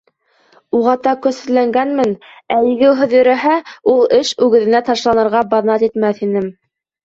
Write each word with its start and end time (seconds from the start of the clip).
Уғата 0.77 1.11
көсһөҙләнгәнмен, 1.25 2.15
ә 2.57 2.57
егеүһеҙ 2.71 3.15
йөрөһә, 3.19 3.61
ул 3.95 4.03
эш 4.21 4.35
үгеҙенә 4.49 4.85
ташланырға 4.91 5.47
баҙнат 5.57 5.91
итмәҫ 5.93 6.29
инем. 6.33 6.53